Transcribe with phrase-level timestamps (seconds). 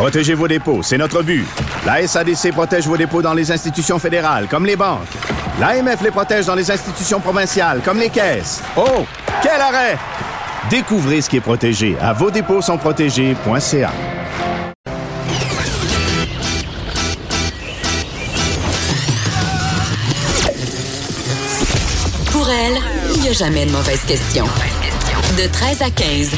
[0.00, 1.44] Protégez vos dépôts, c'est notre but.
[1.84, 5.06] La SADC protège vos dépôts dans les institutions fédérales, comme les banques.
[5.60, 8.62] L'AMF les protège dans les institutions provinciales, comme les caisses.
[8.78, 9.04] Oh,
[9.42, 9.98] quel arrêt!
[10.70, 13.92] Découvrez ce qui est protégé à vos dépôts sont protégés.ca.
[22.32, 22.78] Pour elle,
[23.16, 24.46] il n'y a jamais de mauvaise question.
[25.36, 26.30] De 13 à 15.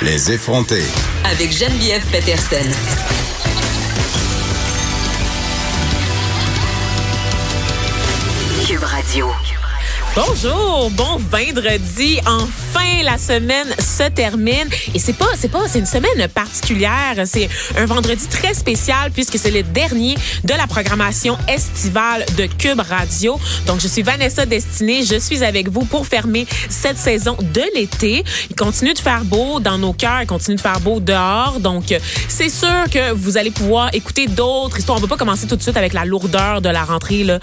[0.00, 0.84] Les effronter.
[1.30, 2.56] Avec Geneviève Peterson.
[8.66, 9.30] Cube Radio.
[10.14, 12.18] Bonjour, bon vendredi.
[12.26, 17.14] Enfin, la semaine se termine et c'est pas, c'est pas, c'est une semaine particulière.
[17.24, 22.80] C'est un vendredi très spécial puisque c'est le dernier de la programmation estivale de Cube
[22.80, 23.38] Radio.
[23.66, 25.04] Donc, je suis Vanessa Destinée.
[25.04, 28.24] Je suis avec vous pour fermer cette saison de l'été.
[28.50, 30.22] Il continue de faire beau dans nos cœurs.
[30.22, 31.60] Il continue de faire beau dehors.
[31.60, 31.94] Donc,
[32.28, 34.98] c'est sûr que vous allez pouvoir écouter d'autres histoires.
[34.98, 37.38] On va pas commencer tout de suite avec la lourdeur de la rentrée là,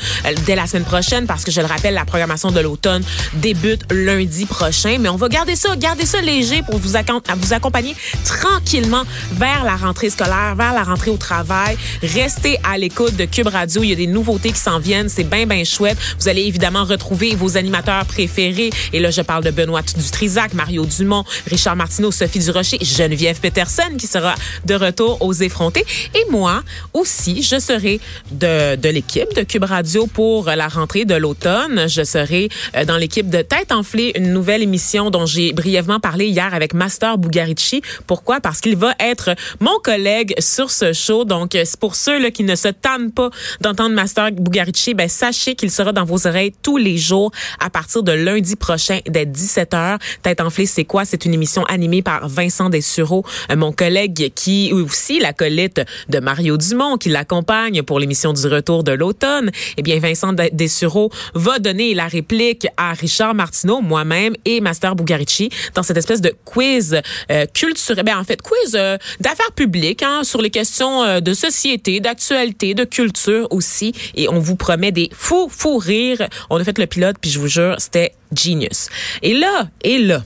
[0.45, 3.03] dès la semaine prochaine parce que je le rappelle, la programmation l'automne
[3.33, 4.97] débute lundi prochain.
[4.99, 9.03] Mais on va garder ça, garder ça léger pour vous, vous accompagner tranquillement
[9.33, 11.77] vers la rentrée scolaire, vers la rentrée au travail.
[12.01, 13.83] Restez à l'écoute de Cube Radio.
[13.83, 15.09] Il y a des nouveautés qui s'en viennent.
[15.09, 15.97] C'est bien, bien chouette.
[16.19, 18.69] Vous allez évidemment retrouver vos animateurs préférés.
[18.93, 23.95] Et là, je parle de Benoît Dutrisac, Mario Dumont, Richard Martineau, Sophie Durocher, Geneviève Peterson
[23.97, 25.85] qui sera de retour aux effrontés.
[26.13, 27.99] Et moi aussi, je serai
[28.31, 31.87] de, de l'équipe de Cube Radio pour la rentrée de l'automne.
[31.87, 32.44] Je serai
[32.75, 36.73] euh, dans l'équipe de Tête enflée, une nouvelle émission dont j'ai brièvement parlé hier avec
[36.73, 37.81] Master Bugarici.
[38.07, 38.39] Pourquoi?
[38.39, 41.25] Parce qu'il va être mon collègue sur ce show.
[41.25, 43.29] Donc, euh, pour ceux là, qui ne se tannent pas
[43.61, 48.03] d'entendre Master Bugarici, ben, sachez qu'il sera dans vos oreilles tous les jours à partir
[48.03, 49.99] de lundi prochain dès 17h.
[50.21, 51.05] Tête enflée, c'est quoi?
[51.05, 56.57] C'est une émission animée par Vincent Dessureau, euh, mon collègue qui aussi l'acolyte de Mario
[56.57, 59.51] Dumont qui l'accompagne pour l'émission du retour de l'automne.
[59.77, 62.34] Eh bien, Vincent Dessureau va donner la réplique
[62.77, 66.99] à Richard Martineau, moi-même et Master Bugarici dans cette espèce de quiz
[67.31, 71.33] euh, culturel, ben en fait quiz euh, d'affaires publiques hein, sur les questions euh, de
[71.33, 73.93] société, d'actualité, de culture aussi.
[74.15, 76.27] Et on vous promet des fous fous rires.
[76.49, 78.89] On a fait le pilote puis je vous jure c'était genius.
[79.21, 80.23] Et là, et là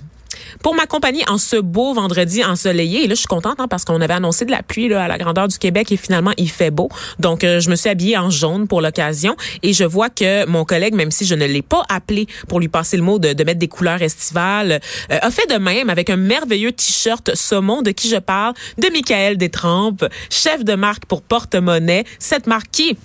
[0.63, 3.03] pour m'accompagner en ce beau vendredi ensoleillé.
[3.03, 5.07] Et là, je suis contente hein, parce qu'on avait annoncé de la pluie là, à
[5.07, 6.89] la grandeur du Québec et finalement, il fait beau.
[7.19, 10.65] Donc, euh, je me suis habillée en jaune pour l'occasion et je vois que mon
[10.65, 13.59] collègue, même si je ne l'ai pas appelé pour lui passer le mot de, mettre
[13.59, 14.79] des couleurs estivales,
[15.11, 18.89] euh, a fait de même avec un merveilleux t-shirt saumon de qui je parle, de
[18.91, 22.03] Michael Détrempe, chef de marque pour porte-monnaie.
[22.19, 22.97] Cette marque qui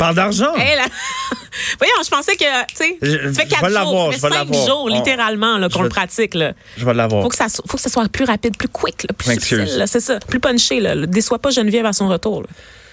[0.00, 0.54] Parle d'argent.
[1.78, 5.58] Voyons, je pensais que, tu sais, tu fais quatre jours, tu fais cinq jours, littéralement,
[5.58, 6.54] là, qu'on le pratique, là.
[6.78, 7.22] Je vais l'avoir.
[7.22, 10.00] Faut que ça, faut que ça soit plus rapide, plus quick, là, plus subtil, c'est
[10.00, 10.18] ça.
[10.20, 10.94] Plus punché, là.
[11.06, 12.48] Déçois pas Geneviève à son retour, là.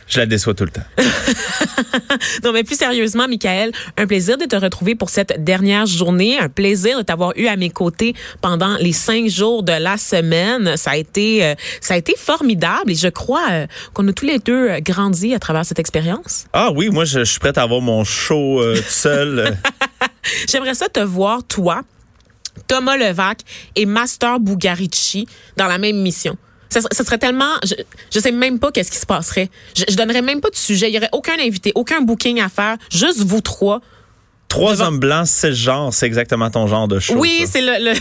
[0.07, 0.81] Je la déçois tout le temps.
[2.43, 6.39] non, mais plus sérieusement, Michael, un plaisir de te retrouver pour cette dernière journée.
[6.39, 10.77] Un plaisir de t'avoir eu à mes côtés pendant les cinq jours de la semaine.
[10.77, 14.25] Ça a été, euh, ça a été formidable et je crois euh, qu'on a tous
[14.25, 16.45] les deux euh, grandi à travers cette expérience.
[16.53, 19.57] Ah oui, moi, je, suis prête à avoir mon show seul.
[20.49, 21.81] J'aimerais ça te voir, toi,
[22.67, 23.39] Thomas Levac
[23.75, 26.37] et Master Bugarici dans la même mission.
[26.69, 27.73] Ça, serait tellement, je,
[28.13, 29.49] je sais même pas qu'est-ce qui se passerait.
[29.75, 30.89] Je, je donnerais même pas de sujet.
[30.89, 32.77] Il y aurait aucun invité, aucun booking à faire.
[32.91, 33.81] Juste vous trois.
[34.47, 37.15] Trois hommes blancs, c'est genre, c'est exactement ton genre de show.
[37.17, 37.93] Oui, c'est le,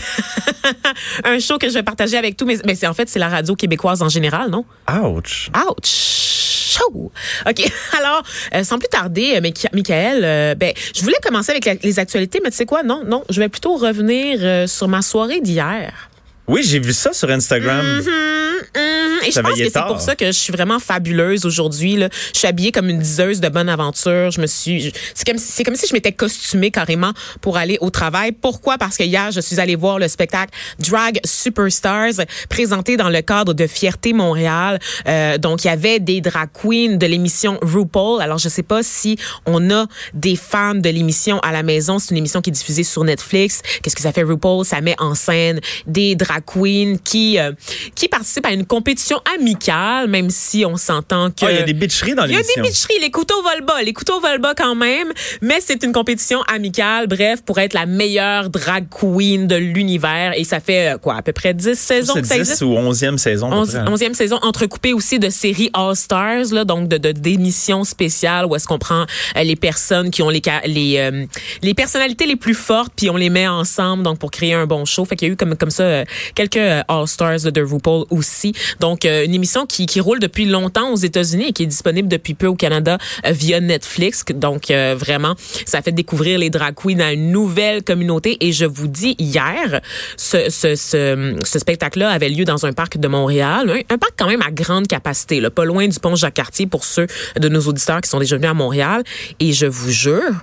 [1.25, 3.27] un show que je vais partager avec tous mes, mais c'est en fait c'est la
[3.27, 4.63] radio québécoise en général, non?
[4.89, 5.49] Ouch.
[5.55, 5.85] Ouch.
[5.85, 7.11] Show.
[7.49, 7.71] OK.
[7.99, 8.23] Alors,
[8.53, 9.41] euh, sans plus tarder, euh,
[9.73, 12.83] Michael, euh, ben, je voulais commencer avec les actualités, mais tu sais quoi?
[12.83, 16.09] Non, non, je vais plutôt revenir sur ma soirée d'hier.
[16.47, 17.85] Oui, j'ai vu ça sur Instagram.
[17.85, 19.27] Mm-hmm, mm-hmm.
[19.27, 21.97] Et je pense que c'est pour ça que je suis vraiment fabuleuse aujourd'hui.
[22.33, 24.31] Je suis habillée comme une diseuse de bonne aventure.
[24.31, 27.89] Je me suis, c'est comme, c'est comme si je m'étais costumée carrément pour aller au
[27.89, 28.31] travail.
[28.31, 28.77] Pourquoi?
[28.77, 33.53] Parce que hier, je suis allée voir le spectacle Drag Superstars présenté dans le cadre
[33.53, 34.79] de Fierté Montréal.
[35.07, 38.21] Euh, donc, il y avait des drag queens de l'émission RuPaul.
[38.21, 41.99] Alors, je sais pas si on a des fans de l'émission à la maison.
[41.99, 43.61] C'est une émission qui est diffusée sur Netflix.
[43.81, 44.65] Qu'est-ce que ça fait RuPaul?
[44.65, 47.51] Ça met en scène des drag queen qui euh,
[47.95, 51.73] qui participe à une compétition amicale, même si on s'entend que il y a des
[51.73, 52.43] bitcheries dans l'émission.
[52.55, 55.11] Il y a des bitcheries, les couteaux volent bas, les couteaux volent bas quand même,
[55.41, 57.07] mais c'est une compétition amicale.
[57.07, 61.21] Bref, pour être la meilleure drag queen de l'univers et ça fait euh, quoi à
[61.21, 63.49] peu près 10 saisons que ça 10 ou 11e saison.
[63.49, 68.67] 11e saison entrecoupée aussi de séries All Stars là, donc de d'émissions spéciales où est-ce
[68.67, 69.05] qu'on prend
[69.35, 71.27] euh, les personnes qui ont les les
[71.61, 74.85] les personnalités les plus fortes puis on les met ensemble donc pour créer un bon
[74.85, 75.05] show.
[75.05, 76.03] Fait qu'il y a eu comme comme ça
[76.35, 78.53] quelques euh, All-Stars de RuPaul aussi.
[78.79, 82.07] Donc, euh, une émission qui, qui roule depuis longtemps aux États-Unis et qui est disponible
[82.07, 84.23] depuis peu au Canada euh, via Netflix.
[84.33, 85.35] Donc, vraiment,
[85.65, 88.37] ça fait découvrir les drag queens à une nouvelle communauté.
[88.41, 89.81] Et je vous dis, hier,
[90.17, 94.13] ce, ce, ce, ce spectacle-là avait lieu dans un parc de Montréal, un, un parc
[94.17, 97.07] quand même à grande capacité, là, pas loin du pont Jacques-Cartier pour ceux
[97.39, 99.03] de nos auditeurs qui sont déjà venus à Montréal.
[99.39, 100.33] Et je vous jure,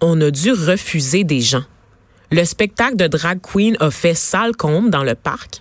[0.00, 1.64] on a dû refuser des gens.
[2.34, 5.60] Le spectacle de drag queen a fait sale comble dans le parc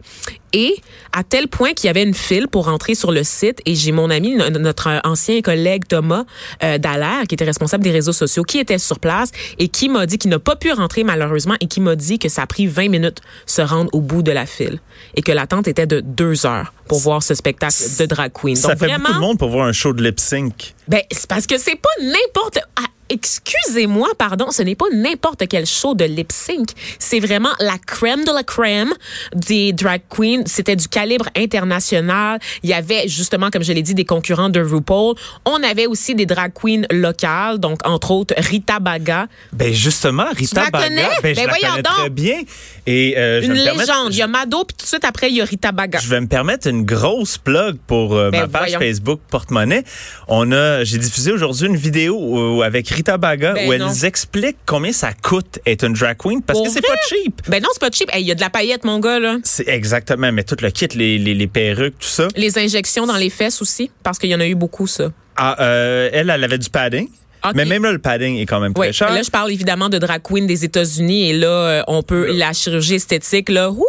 [0.56, 0.76] et
[1.12, 3.92] à tel point qu'il y avait une file pour entrer sur le site et j'ai
[3.92, 6.24] mon ami no- notre ancien collègue Thomas
[6.64, 9.30] euh, Dallaire qui était responsable des réseaux sociaux qui était sur place
[9.60, 12.30] et qui m'a dit qu'il n'a pas pu rentrer malheureusement et qui m'a dit que
[12.30, 14.80] ça a pris 20 minutes se rendre au bout de la file
[15.16, 18.56] et que l'attente était de deux heures pour voir ce spectacle de drag queen.
[18.56, 20.74] Ça Donc fait vraiment beaucoup de monde pour voir un show de lip sync.
[20.88, 22.60] ben, c'est parce que c'est pas n'importe.
[23.14, 26.70] Excusez-moi, pardon, ce n'est pas n'importe quel show de lip sync.
[27.00, 28.92] C'est vraiment la crème de la crème
[29.36, 30.44] des drag queens.
[30.46, 32.40] C'était du calibre international.
[32.64, 35.16] Il y avait justement, comme je l'ai dit, des concurrents de RuPaul.
[35.46, 40.70] On avait aussi des drag queens locales, donc entre autres Rita Baga, Ben justement, Rita
[40.72, 40.90] Baga,
[41.22, 41.94] ben, je Ben la voyons connais donc.
[41.96, 42.42] très bien.
[42.88, 44.14] Et euh, je une permettre- légende.
[44.14, 46.00] Il y a Mado, puis tout de suite après, il y a Rita Baga.
[46.00, 48.80] Je vais me permettre une grosse plug pour euh, Ben, ma page voyons.
[48.80, 49.84] Facebook Porte-Monnaie.
[50.28, 53.88] On a, j'ai diffusé aujourd'hui une vidéo où- avec Rita Baga Ben où elle non.
[53.90, 57.42] nous explique combien ça coûte être une drag queen parce Pour que c'est pas cheap.
[57.50, 58.10] Ben non, c'est pas cheap.
[58.14, 59.38] Hey, Il y a de la paillette, mon gars, là.
[59.44, 62.28] C'est exactement, mais tout le kit, les, les, les perruques, tout ça.
[62.36, 65.12] Les injections dans les fesses aussi, parce qu'il y en a eu beaucoup, ça.
[65.36, 67.08] Ah, euh, elle, elle avait du padding.
[67.56, 69.12] Mais même là, le padding est quand même Oui, très cher.
[69.14, 72.54] là je parle évidemment de drag queen des États-Unis et là euh, on peut la
[72.54, 73.84] chirurgie esthétique là, ouh!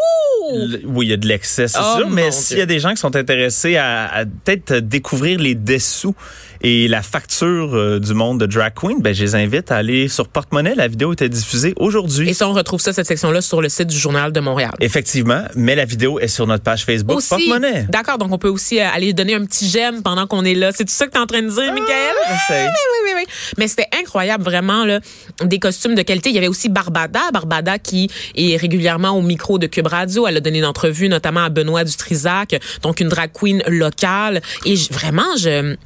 [0.53, 2.11] Le- Oui, il y a de l'excès, c'est Oh, sûr.
[2.11, 6.15] Mais s'il y a des gens qui sont intéressés à, à peut-être découvrir les dessous
[6.61, 10.09] et la facture euh, du monde de drag queen, ben, je les invite à aller
[10.09, 10.75] sur Porte-Monnaie.
[10.75, 12.29] La vidéo était diffusée aujourd'hui.
[12.31, 14.73] Et ça on retrouve ça cette section là sur le site du journal de Montréal.
[14.81, 17.87] Effectivement, mais la vidéo est sur notre page Facebook Porte-Monnaie.
[17.89, 20.71] d'accord, donc on peut aussi euh, aller donner un petit j'aime pendant qu'on est là.
[20.75, 22.15] C'est tout ça que tu es en train de dire, Michael?
[22.35, 22.67] essaye.
[22.67, 23.33] Oui, oui, oui, oui.
[23.59, 25.01] Mais c'était incroyable, vraiment, là,
[25.43, 26.31] des costumes de qualité.
[26.31, 30.27] Il y avait aussi Barbada, Barbada qui est régulièrement au micro de Cube Radio.
[30.27, 34.43] Elle a donné une entrevue notamment à Benoît Dutrisac, donc une drag queen locale.
[34.65, 35.77] Et vraiment, je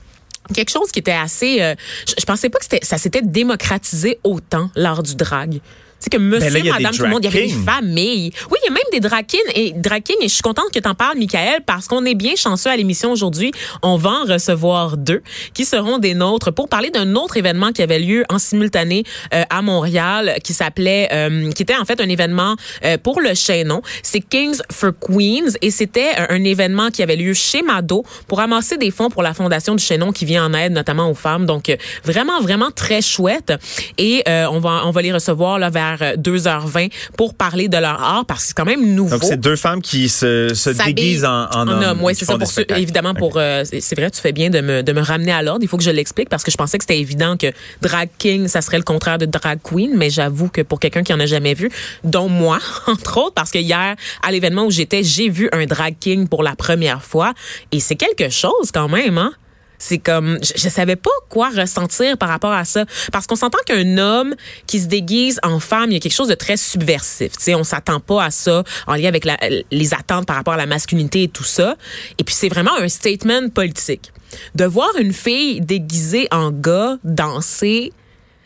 [0.55, 1.75] quelque chose qui était assez euh,
[2.07, 5.61] je, je pensais pas que ça s'était démocratisé autant lors du drag.
[6.01, 7.53] Tu sais que monsieur, Ben là, des madame, tout le monde, il y avait des
[7.53, 8.31] familles.
[8.51, 10.71] Oui, il y a même des drag kings et drag kings, et je suis contente
[10.73, 13.51] que tu en parles, Michael, parce qu'on est bien chanceux à l'émission aujourd'hui.
[13.83, 15.23] On va en recevoir deux
[15.55, 19.03] qui seront des nôtres pour parler d'un autre événement qui avait lieu en simultané
[19.35, 22.55] euh, à Montréal, qui s'appelait, euh, qui était en fait un événement
[22.85, 23.83] euh, pour le Chaînon.
[24.03, 28.41] C'est Kings for Queens et c'était un, un événement qui avait lieu chez Mado pour
[28.41, 31.47] amasser des fonds pour la fondation du Chaînon qui vient en aide notamment aux femmes.
[31.47, 33.53] Donc euh, vraiment, vraiment très chouette.
[33.97, 37.77] Et euh, on va, on va les recevoir là vers euh, 2h20 pour parler de
[37.77, 39.19] leur art parce que c'est quand même nouveau.
[39.19, 40.49] Donc, c'est deux femmes qui se,
[40.85, 42.01] déguisent en, en, homme.
[42.03, 42.39] Oui, c'est ça.
[42.39, 45.33] Pour évidemment, pour euh, c'est c'est vrai, tu fais bien de me, de me ramener
[45.33, 45.61] à l'ordre.
[45.63, 47.47] Il faut que je l'explique parce que je pensais que c'était évident que
[47.81, 51.13] drag king, ça serait le contraire de drag queen, mais j'avoue que pour quelqu'un qui
[51.13, 51.71] en a jamais vu,
[52.05, 55.97] dont moi, entre autres, parce que hier, à l'événement où j'étais, j'ai vu un drag
[55.99, 57.33] king pour la première fois
[57.73, 59.33] et c'est quelque chose quand même, hein?
[59.79, 62.85] C'est comme, je, je savais pas quoi ressentir par rapport à ça.
[63.13, 64.35] Parce qu'on s'entend qu'un homme
[64.67, 67.33] qui se déguise en femme, il y a quelque chose de très subversif.
[67.37, 69.39] Tu sais, on s'attend pas à ça en lien avec la-
[69.71, 71.77] les attentes par rapport à la masculinité et tout ça.
[72.19, 74.13] Et puis c'est vraiment un statement politique.
[74.55, 77.93] De voir une fille déguisée en gars danser,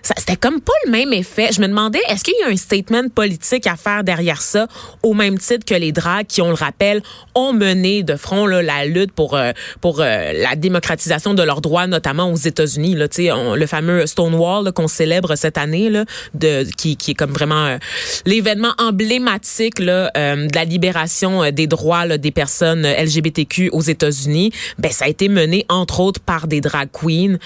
[0.02, 1.48] c'était comme pas le même effet.
[1.52, 4.66] Je me demandais, est-ce qu'il y a un statement politique à faire derrière ça,
[5.02, 7.02] au même titre que les drags qui, on le rappelle,
[7.34, 11.60] ont mené de front là, la lutte pour euh, pour euh, la démocratisation de leurs
[11.60, 12.94] droits, notamment aux États-Unis.
[12.96, 16.04] Là, on- le fameux Stonewall qu'on célèbre cette année, là,
[16.34, 17.78] de qui, qui est comme vraiment euh,
[18.26, 24.50] l'événement emblématique là, euh, de la libération des droits là, des personnes LGBTQ aux États-Unis.
[24.78, 27.36] Ben ça a été mené entre autres par des drag queens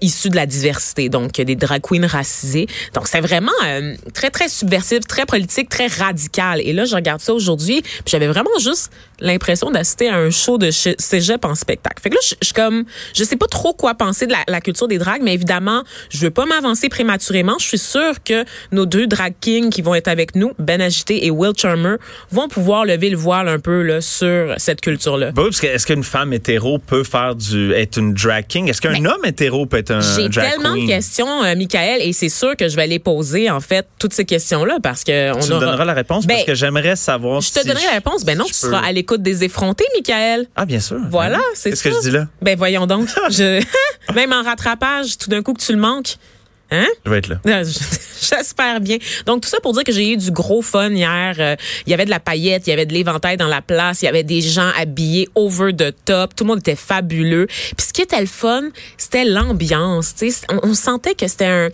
[0.00, 2.66] issus de la diversité, donc des drag queens racisées.
[2.94, 6.60] Donc c'est vraiment euh, très très subversif, très politique, très radical.
[6.60, 8.90] Et là je regarde ça aujourd'hui, puis j'avais vraiment juste
[9.20, 12.02] l'impression d'assister à un show de cégep en spectacle.
[12.02, 14.40] Fait que là je je suis comme je sais pas trop quoi penser de la,
[14.48, 17.56] la culture des drags, mais évidemment je veux pas m'avancer prématurément.
[17.60, 21.24] Je suis sûre que nos deux drag kings qui vont être avec nous, Ben Agité
[21.26, 21.96] et Will Charmer,
[22.30, 25.30] vont pouvoir lever le voile un peu là sur cette culture là.
[25.30, 28.68] Bah oui, parce que est-ce qu'une femme hétéro peut faire du être une drag king?
[28.68, 30.86] Est-ce qu'un homme hétéro peut être un J'ai drag tellement queen?
[30.86, 34.12] de questions, euh, Michael, et c'est sûr que je vais les poser, en fait, toutes
[34.14, 35.66] ces questions-là, parce que on Tu me aura...
[35.66, 37.40] donneras la réponse Ben, parce que j'aimerais savoir.
[37.40, 38.24] Je te si donnerai la réponse.
[38.24, 40.46] Ben non, tu peux- seras à l'écoute des effrontés, Michael.
[40.56, 40.98] Ah bien sûr.
[41.10, 42.26] Voilà, c'est Qu'est-ce que je dis là?
[42.40, 43.08] Ben voyons donc.
[43.30, 43.62] je...
[44.14, 46.16] Même en rattrapage, tout d'un coup que tu le manques.
[46.72, 46.86] Hein?
[47.04, 47.36] Je vais être là.
[47.46, 47.64] Euh,
[48.22, 48.98] J'espère bien.
[49.26, 51.34] Donc, tout ça pour dire que j'ai eu du gros fun hier.
[51.38, 54.02] Euh, Il y avait de la paillette, il y avait de l'éventail dans la place,
[54.02, 56.34] il y avait des gens habillés over the top.
[56.36, 57.46] Tout le monde était fabuleux.
[57.48, 58.62] Puis ce qui était le fun,
[58.96, 60.14] c'était l'ambiance.
[60.50, 61.68] On, on sentait que c'était un,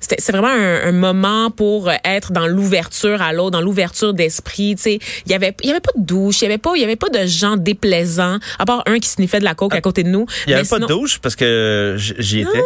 [0.00, 4.76] c'est vraiment un, un moment pour être dans l'ouverture à l'autre, dans l'ouverture d'esprit.
[4.84, 6.84] Il y avait, il y avait pas de douche, il y avait pas, il y
[6.84, 10.02] avait pas de gens déplaisants, à part un qui sniffait de la coke à côté
[10.02, 10.26] de nous.
[10.46, 12.62] Il n'y avait Mais pas sinon- de douche parce que j'y étais.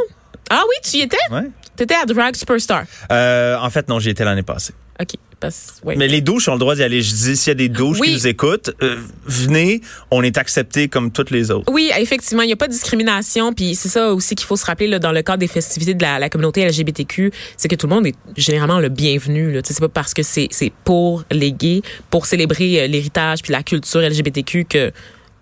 [0.50, 1.16] Ah oui, tu y étais?
[1.30, 1.42] Ouais.
[1.76, 2.84] T'étais à Drag Superstar?
[3.12, 4.72] Euh, en fait, non, j'y étais l'année passée.
[5.00, 5.10] OK.
[5.38, 5.96] Parce, ouais.
[5.96, 7.02] Mais les douches ont le droit d'y aller.
[7.02, 8.08] Je dis, s'il y a des douches Oui.
[8.08, 11.70] qui nous écoutent, euh, venez, on est acceptés comme toutes les autres.
[11.70, 13.52] Oui, effectivement, il n'y a pas de discrimination.
[13.52, 16.00] Puis c'est ça aussi qu'il faut se rappeler là, dans le cadre des festivités de
[16.02, 19.60] la, la communauté LGBTQ, c'est que tout le monde est généralement le bienvenu.
[19.62, 23.62] C'est pas parce que c'est c'est pour les gays, pour célébrer euh, l'héritage puis la
[23.62, 24.90] culture LGBTQ que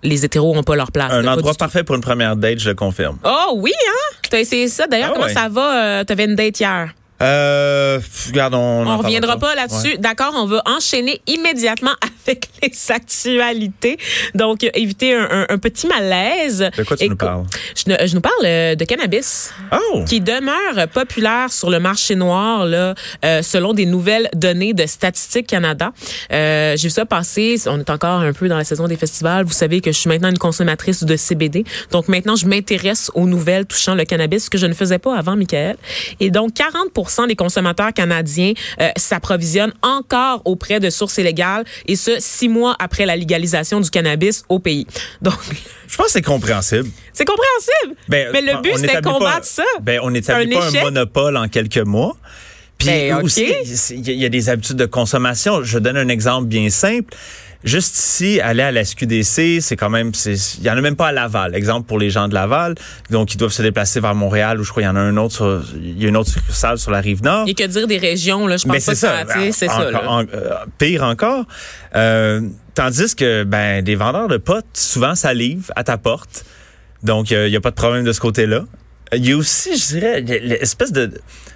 [0.04, 1.10] les hétéros ont pas leur place.
[1.12, 3.18] Un endroit parfait pour une première date, je le confirme.
[3.24, 4.16] Oh oui, hein?
[4.30, 4.86] T'as essayé ça?
[4.86, 5.32] D'ailleurs, Ah comment ouais.
[5.34, 5.84] ça va?
[6.00, 6.94] Euh, T'avais une date hier?
[7.22, 8.86] Euh, regarde, on.
[8.86, 9.92] On reviendra pas là-dessus.
[9.92, 9.98] Ouais.
[9.98, 11.92] D'accord, on va enchaîner immédiatement
[12.26, 13.98] avec les actualités.
[14.34, 16.68] Donc, euh, éviter un, un- un petit malaise.
[16.76, 17.44] De quoi tu nous parles?
[17.76, 20.04] Je, ne- je nous parle euh, de cannabis Oh!
[20.06, 22.94] qui demeure populaire sur le marché noir là,
[23.24, 25.92] euh, selon des nouvelles données de Statistique Canada.
[26.32, 27.56] Euh, J'ai vu ça passer.
[27.66, 29.44] On est encore un peu dans la saison des festivals.
[29.44, 31.64] Vous savez que je suis maintenant une consommatrice de CBD.
[31.92, 35.16] Donc maintenant, je m'intéresse aux nouvelles touchant le cannabis, ce que je ne faisais pas
[35.16, 35.76] avant, Michael.
[36.20, 36.92] Et donc, 40
[37.26, 43.06] des consommateurs canadiens euh, s'approvisionnent encore auprès de sources illégales, et ce, six mois après
[43.06, 44.86] la légalisation du cannabis au pays.
[45.22, 45.34] Donc,
[45.86, 46.88] Je pense que c'est compréhensible.
[47.12, 47.96] c'est compréhensible.
[48.08, 49.64] Ben, Mais le but, c'était de n'établit pas- combattre ça.
[49.80, 52.16] Ben, on n'établit un pas un monopole en quelques mois.
[52.76, 53.52] Puis Ben, aussi,
[53.90, 55.62] il y a des habitudes de consommation.
[55.62, 57.14] Je donne un exemple bien simple.
[57.64, 60.96] Juste ici, aller à la SQDC, c'est quand même, c'est, il y en a même
[60.96, 61.54] pas à Laval.
[61.54, 62.74] Exemple pour les gens de Laval,
[63.10, 65.16] donc ils doivent se déplacer vers Montréal ou je crois il y en a un
[65.16, 67.44] autre, sur- il y a une autre succursale sur la rive nord.
[67.48, 69.24] Et que dire des régions, là, je pense Mais pas c'est que ça.
[69.32, 69.90] sais, c'est ça.
[69.90, 70.10] là.
[70.10, 71.46] en- euh, pire encore.
[71.96, 72.42] Euh,
[72.74, 76.44] tandis que ben des vendeurs de potes, souvent ça livre à ta porte.
[77.02, 78.64] Donc il n'y a pas de problème de ce côté-là.
[79.12, 81.12] Il y a aussi, je dirais, l'espèce de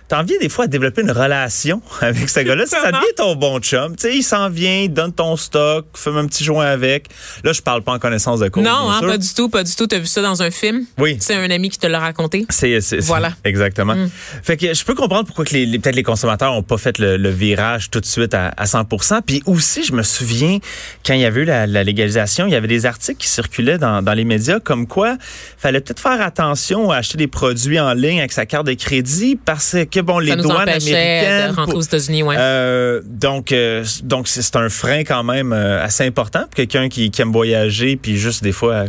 [0.09, 2.67] T'as envie des fois de développer une relation avec ce gars-là?
[2.67, 3.95] Ça devient ton bon chum.
[3.97, 7.09] Tu sais, il s'en vient, il donne ton stock, fume un petit joint avec.
[7.45, 8.63] Là, je parle pas en connaissance de cause.
[8.65, 9.87] non, hein, pas du tout, pas du tout.
[9.87, 10.87] T'as vu ça dans un film?
[10.99, 11.17] Oui.
[11.21, 12.47] C'est un ami qui te l'a raconté.
[12.51, 13.33] C'est, Voilà.
[13.45, 13.95] Exactement.
[14.43, 16.99] Fait que je peux comprendre pourquoi que les, les- peut-être les consommateurs ont pas fait
[16.99, 18.85] le, le virage tout de suite à, à 100
[19.27, 20.59] Puis aussi, je me souviens,
[21.05, 23.79] quand il y avait eu la, la légalisation, il y avait des articles qui circulaient
[23.79, 25.17] dans, dans les médias comme quoi
[25.59, 29.37] fallait peut-être faire attention à acheter des produits en ligne avec sa carte de crédit
[29.37, 31.51] parce que, bon, les douanes américaines...
[31.51, 32.37] de rentrer aux États-Unis, ouais.
[32.39, 37.11] euh, donc, euh, donc c'est un frein quand même euh, assez important pour quelqu'un qui,
[37.11, 38.85] qui aime voyager, puis juste des fois,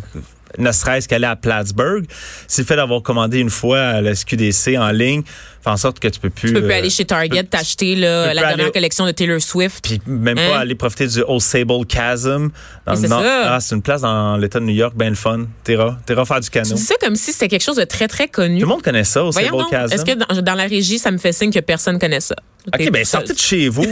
[0.58, 2.06] ne serait-ce qu'aller à Plattsburgh.
[2.48, 5.24] C'est le fait d'avoir commandé une fois à la SQDC en ligne,
[5.62, 6.50] fait en sorte que tu peux plus.
[6.50, 9.84] tu peux plus euh, aller chez Target t'acheter tu la dernière collection de Taylor Swift.
[9.84, 10.50] Puis même Hein?
[10.52, 12.48] pas aller profiter du Old Sable Chasm.
[12.86, 13.22] Dans le nord.
[13.22, 13.56] ça.
[13.56, 15.46] Ah, c'est une place dans l'État de New York, bien le fun.
[15.64, 16.76] T'iras, t'iras faire du Tu canot.
[16.76, 18.60] dis ça comme si c'était quelque chose de très, très connu.
[18.62, 19.94] Tout le monde connaît ça, Old Voyons Sable Chasm.
[19.94, 22.36] est-ce que dans, dans la régie, ça me fait signe que personne connaît ça?
[22.68, 23.06] OK, ben tout seul.
[23.06, 23.86] sortez de chez vous.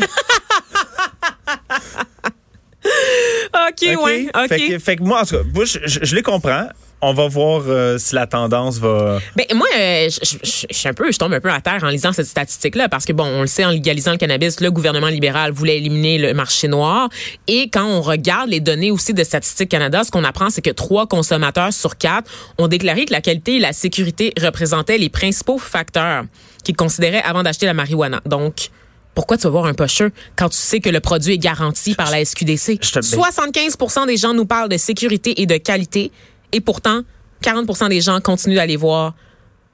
[3.54, 4.48] OK, ouais, OK?
[4.48, 6.68] Fait, que, fait que moi, en tout cas, moi, je, je- je les comprends.
[7.00, 9.20] On va voir euh, si la tendance va.
[9.36, 11.62] Ben moi, euh, je, je- je- je suis un peu, je tombe un peu à
[11.62, 14.60] terre en lisant cette statistique-là parce que bon, on le sait, en légalisant le cannabis,
[14.62, 17.10] le gouvernement libéral voulait éliminer le marché noir.
[17.48, 20.72] Et quand on regarde les données aussi de Statistique Canada, ce qu'on apprend, c'est que
[20.72, 25.60] trois consommateurs sur quatre ont déclaré que la qualité et la sécurité représentaient les principaux
[25.60, 26.24] facteurs
[26.64, 28.22] qu'ils considéraient avant d'acheter la marijuana.
[28.26, 28.70] Donc
[29.18, 32.12] pourquoi tu vas voir un pocheux quand tu sais que le produit est garanti par
[32.12, 32.78] la SQDC?
[32.84, 36.12] Je te- ben- 75% des gens nous parlent de sécurité et de qualité,
[36.52, 37.02] et pourtant,
[37.44, 39.16] 40% des gens continuent d'aller voir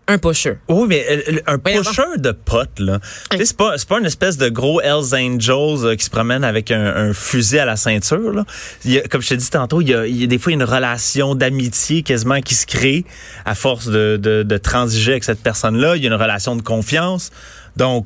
[0.07, 0.59] un pocheux.
[0.69, 2.99] Oui, mais euh, un pusher de potes, là.
[3.37, 6.85] C'est pas, pas une espèce de gros Hells Angels euh, qui se promène avec un,
[7.09, 8.45] un fusil à la ceinture, là.
[8.85, 10.39] Il y a, comme je t'ai dit tantôt, il y, a, il y a des
[10.39, 13.03] fois une relation d'amitié quasiment qui se crée
[13.43, 15.97] à force de, de, de transiger avec cette personne-là.
[15.97, 17.29] Il y a une relation de confiance.
[17.75, 18.05] Donc,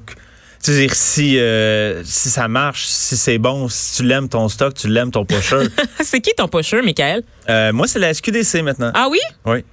[0.64, 4.50] tu veux dire, si, euh, si ça marche, si c'est bon, si tu l'aimes ton
[4.50, 5.68] stock, tu l'aimes ton pusher.
[6.02, 7.24] c'est qui ton pocheux, Michael?
[7.50, 8.92] euh, moi, c'est la SQDC maintenant.
[8.94, 9.20] Ah oui?
[9.46, 9.64] Oui.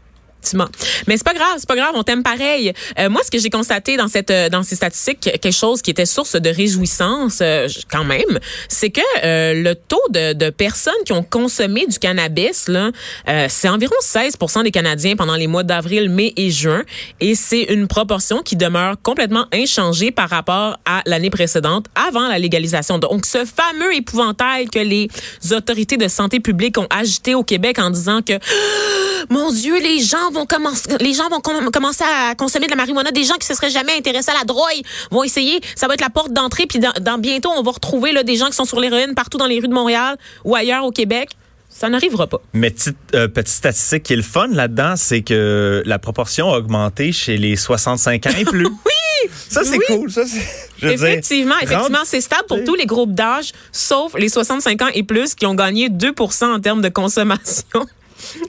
[1.06, 2.72] Mais c'est pas grave, c'est pas grave, on t'aime pareil.
[2.98, 5.90] Euh, moi, ce que j'ai constaté dans cette euh, dans ces statistiques, quelque chose qui
[5.90, 10.92] était source de réjouissance euh, quand même, c'est que euh, le taux de, de personnes
[11.04, 12.90] qui ont consommé du cannabis, là,
[13.28, 16.82] euh, c'est environ 16 des Canadiens pendant les mois d'avril, mai et juin,
[17.20, 22.38] et c'est une proportion qui demeure complètement inchangée par rapport à l'année précédente, avant la
[22.38, 22.98] légalisation.
[22.98, 25.08] Donc, ce fameux épouvantail que les
[25.52, 28.34] autorités de santé publique ont agité au Québec en disant que
[29.30, 32.76] mon Dieu, les gens vont commencer, les gens vont com- commencer à consommer de la
[32.76, 33.10] marijuana.
[33.10, 35.60] Des gens qui se seraient jamais intéressés à la drogue vont essayer.
[35.76, 36.66] Ça va être la porte d'entrée.
[36.66, 39.38] Puis dans, dans bientôt, on va retrouver là, des gens qui sont sur l'héroïne partout
[39.38, 41.30] dans les rues de Montréal ou ailleurs au Québec.
[41.70, 42.38] Ça n'arrivera pas.
[42.52, 46.58] Mais petite, euh, petite statistique qui est le fun là-dedans, c'est que la proportion a
[46.58, 48.66] augmenté chez les 65 ans et plus.
[48.86, 49.30] oui!
[49.48, 49.84] Ça, c'est Oui.
[49.88, 50.10] cool.
[50.12, 54.82] Ça, je dire, Effectivement, effectivement, c'est stable pour tous les groupes d'âge, sauf les 65
[54.82, 57.64] ans et plus qui ont gagné 2% en termes de consommation.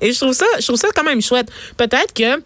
[0.01, 1.50] Et je trouve ça, je trouve ça quand même chouette.
[1.77, 2.41] Peut-être que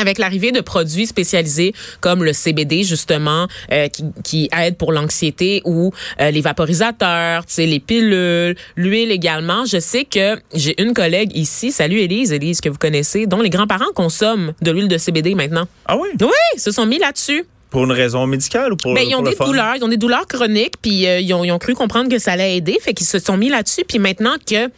[0.00, 5.62] avec l'arrivée de produits spécialisés comme le CBD justement euh, qui, qui aide pour l'anxiété
[5.64, 9.64] ou euh, les vaporisateurs, tu sais les pilules, l'huile également.
[9.66, 13.50] Je sais que j'ai une collègue ici, salut Élise, Élise que vous connaissez, dont les
[13.50, 15.66] grands-parents consomment de l'huile de CBD maintenant.
[15.86, 16.08] Ah oui?
[16.20, 17.44] Oui, ils se sont mis là-dessus.
[17.70, 19.96] Pour une raison médicale ou pour, Ben, ils ont pour des douleurs, ils ont des
[19.96, 22.94] douleurs chroniques, puis euh, ils, ont, ils ont cru comprendre que ça allait aider, fait
[22.94, 24.68] qu'ils se sont mis là-dessus, puis maintenant que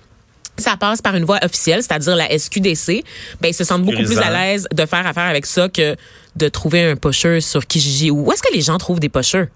[0.56, 3.02] ça passe par une voie officielle, c'est-à-dire la SQDC,
[3.40, 5.96] ben ils se sentent beaucoup plus à l'aise de faire affaire avec ça que
[6.36, 8.10] de trouver un pusher sur Kijiji.
[8.10, 9.46] Où est-ce que les gens trouvent des pushers?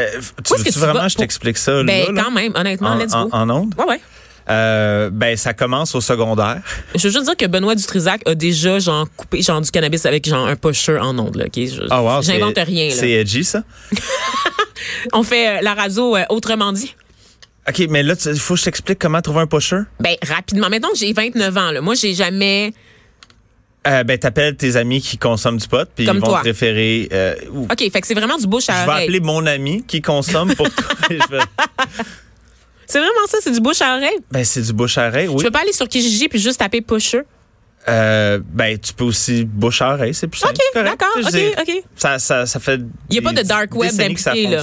[0.00, 0.06] Euh,
[0.44, 1.82] tu veux vraiment vas je t'explique ça?
[1.82, 3.30] Ben là, quand même, honnêtement, en, let's en, go.
[3.32, 3.74] en ondes?
[3.78, 4.00] Ouais, ouais.
[4.50, 6.60] Euh, ben, ça commence au secondaire.
[6.96, 10.26] Je veux juste dire que Benoît Dutrisac a déjà genre coupé genre du cannabis avec
[10.28, 11.36] genre un pusher en ondes.
[11.36, 11.54] Là, ok?
[11.54, 12.90] Je- Ah, wow, J'invente rien.
[12.90, 13.62] C'est edgy, ça?
[15.12, 16.94] On fait euh, la radio autrement dit.
[17.68, 19.80] OK, mais là, il faut que je t'explique comment trouver un pusher?
[20.00, 20.68] Ben rapidement.
[20.68, 22.72] Maintenant que j'ai 29 ans, là, moi j'ai jamais
[23.86, 26.40] Euh, ben, t'appelles tes amis qui consomment du pot, puis ils vont toi.
[26.40, 27.08] te référer.
[27.12, 27.34] euh,
[27.70, 29.04] OK, fait que c'est vraiment du bouche à je vais oreille.
[29.04, 30.86] appeler mon ami qui consomme pour toi.
[31.08, 31.38] Vais-
[32.86, 34.18] C'est vraiment ça, c'est du bouche à oreille?
[34.30, 35.36] Ben, c'est du bouche à oreille, oui.
[35.38, 37.22] Je peux pas aller sur Kijiji puis juste taper pusher.
[37.88, 40.54] Euh, ben, tu peux aussi bouche à oreille, c'est plus simple.
[40.74, 41.82] OK, d'accord, OK, OK.
[41.96, 42.80] Ça, ça, ça fait.
[43.10, 44.62] Il y a pas de dark web d'impliqué, là.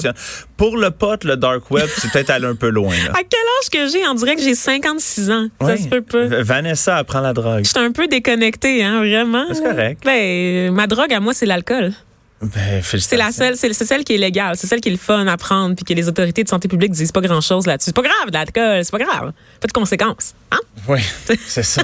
[0.55, 2.95] Pour le pot, le dark web, c'est peut-être aller un peu loin.
[2.95, 3.11] Là.
[3.19, 4.07] À quel âge que j'ai?
[4.07, 5.47] On dirait que j'ai 56 ans.
[5.61, 6.25] Ça se peut pas.
[6.43, 7.63] Vanessa apprend la drogue.
[7.63, 9.45] Je suis un peu déconnectée, hein, vraiment.
[9.51, 10.01] C'est correct.
[10.05, 11.93] Ben, ma drogue à moi, c'est l'alcool.
[12.41, 15.27] Ben, C'est la seule, c'est celle qui est légale, c'est celle qui est le fun
[15.27, 17.87] à prendre, puis que les autorités de santé publique disent pas grand chose là-dessus.
[17.87, 19.33] C'est pas grave, de l'alcool, c'est pas grave.
[19.59, 20.33] Pas de conséquences.
[20.51, 20.59] Hein?
[20.87, 20.99] Oui,
[21.47, 21.81] c'est ça.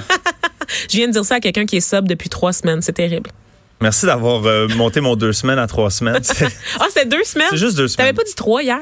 [0.90, 2.80] Je viens de dire ça à quelqu'un qui est sobre depuis trois semaines.
[2.80, 3.30] C'est terrible.
[3.82, 6.22] Merci d'avoir euh, monté mon deux semaines à trois semaines.
[6.80, 7.48] Ah, c'était deux semaines?
[7.50, 8.14] c'est juste deux T'avais semaines.
[8.16, 8.78] pas dit trois hier?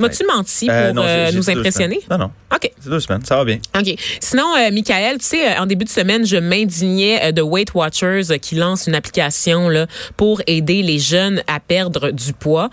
[0.00, 2.00] M'as-tu menti pour Euh, non, j'ai- euh, nous impressionner?
[2.00, 2.18] semaines.
[2.18, 2.30] Non, non.
[2.54, 2.70] OK.
[2.80, 3.24] C'est deux semaines.
[3.24, 3.58] Ça va bien.
[3.78, 3.94] OK.
[4.20, 8.38] Sinon, euh, Michael, tu sais, euh, en début de semaine, je m'indignais de Weight Watchers
[8.40, 12.70] qui lance une application là, pour aider les jeunes à perdre du poids.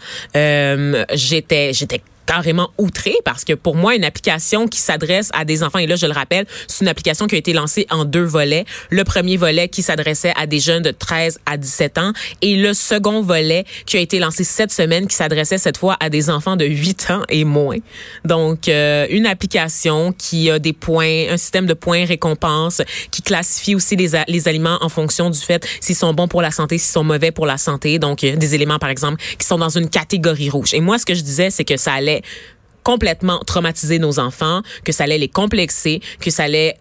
[1.14, 5.80] J'étais, j'étais carrément outré parce que pour moi une application qui s'adresse à des enfants
[5.80, 8.66] et là je le rappelle c'est une application qui a été lancée en deux volets.
[8.92, 12.14] Le premier volet qui s'adressait à des jeunes de 13 à 17 ans
[12.44, 16.12] et le second volet qui a été lancé cette semaine qui s'adressait cette fois à
[16.12, 17.78] des enfants de 8 ans et moins.
[18.26, 23.74] Donc euh, une application qui a des points un système de points récompenses qui classifie
[23.74, 26.94] aussi les, les aliments en fonction du fait s'ils sont bons pour la santé s'ils
[26.94, 27.98] sont mauvais pour la santé.
[27.98, 30.76] Donc des éléments par exemple qui sont dans une catégorie rouge.
[30.76, 32.19] Et moi ce que je disais c'est que ça allait
[32.84, 36.78] complètement traumatiser nos enfants, que ça allait les complexer, que ça allait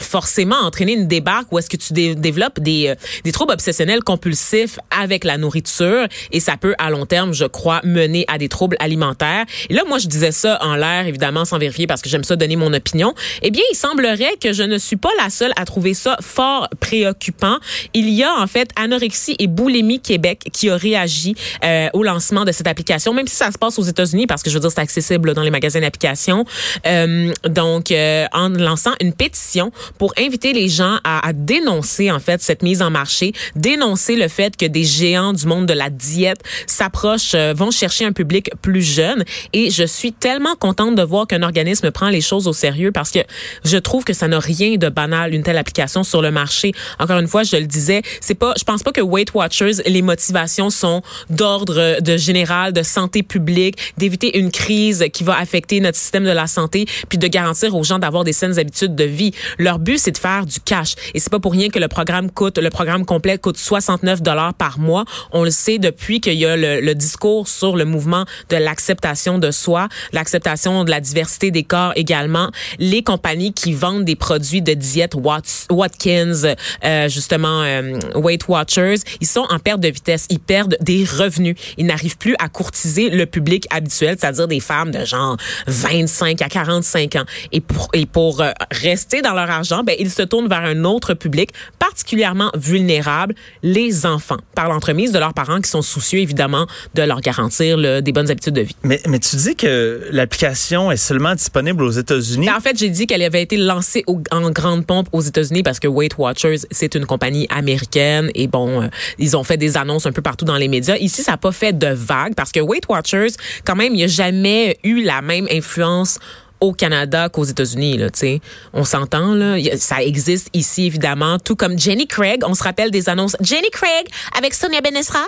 [0.00, 4.02] forcément entraîner une débarque où est-ce que tu dé- développes des, euh, des troubles obsessionnels
[4.02, 8.48] compulsifs avec la nourriture et ça peut à long terme, je crois, mener à des
[8.48, 9.44] troubles alimentaires.
[9.70, 12.36] Et là, moi, je disais ça en l'air, évidemment, sans vérifier parce que j'aime ça
[12.36, 13.14] donner mon opinion.
[13.42, 16.68] Eh bien, il semblerait que je ne suis pas la seule à trouver ça fort
[16.80, 17.56] préoccupant.
[17.94, 22.44] Il y a en fait Anorexie et Boulimie Québec qui a réagi euh, au lancement
[22.44, 24.70] de cette application, même si ça se passe aux États-Unis parce que je veux dire
[24.70, 26.44] c'est accessible dans les magasins d'applications.
[26.86, 32.20] Euh, donc, euh, en lançant une pétition pour inviter les gens à, à dénoncer en
[32.20, 35.90] fait cette mise en marché, dénoncer le fait que des géants du monde de la
[35.90, 39.24] diète s'approchent, euh, vont chercher un public plus jeune.
[39.52, 43.10] Et je suis tellement contente de voir qu'un organisme prend les choses au sérieux parce
[43.10, 43.20] que
[43.64, 46.72] je trouve que ça n'a rien de banal une telle application sur le marché.
[46.98, 50.02] Encore une fois, je le disais, c'est pas, je pense pas que Weight Watchers les
[50.02, 55.98] motivations sont d'ordre de général de santé publique, d'éviter une crise qui va affecter notre
[55.98, 59.32] système de la santé, puis de garantir aux gens d'avoir des saines habitudes de vie.
[59.58, 62.30] Leur but c'est de faire du cash et c'est pas pour rien que le programme
[62.30, 65.04] coûte, le programme complet coûte 69 dollars par mois.
[65.32, 69.50] On le sait depuis qu'il y a le, discours sur le mouvement de l'acceptation de
[69.50, 72.50] soi, l'acceptation de la diversité des corps également.
[72.78, 79.26] Les compagnies qui vendent des produits de diète Watkins, euh, justement euh, Weight Watchers, ils
[79.26, 83.26] sont en perte de vitesse, ils perdent des revenus, ils n'arrivent plus à courtiser le
[83.26, 85.36] public habituel, c'est-à-dire des femmes de genre
[85.66, 87.24] 25 à 45 ans.
[87.52, 90.84] Et pour et pour euh, rester dans leur leur ben, ils se tournent vers un
[90.84, 96.66] autre public particulièrement vulnérable, les enfants, par l'entremise de leurs parents qui sont soucieux, évidemment,
[96.94, 98.76] de leur garantir le, des bonnes habitudes de vie.
[98.82, 102.46] Mais, mais tu dis que l'application est seulement disponible aux États-Unis?
[102.46, 105.62] Ben, en fait, j'ai dit qu'elle avait été lancée au- en grande pompe aux États-Unis
[105.62, 108.86] parce que Weight Watchers, c'est une compagnie américaine et bon, euh,
[109.18, 110.96] ils ont fait des annonces un peu partout dans les médias.
[110.96, 113.28] Ici, ça n'a pas fait de vague parce que Weight Watchers,
[113.64, 116.18] quand même, il n'y a jamais eu la même influence
[116.60, 118.40] au Canada qu'aux États-Unis là, tu sais.
[118.72, 123.08] On s'entend là, ça existe ici évidemment, tout comme Jenny Craig, on se rappelle des
[123.08, 125.24] annonces Jenny Craig avec Sonia Benesra.